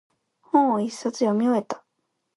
[0.41, 1.83] 本を一冊読み終えた。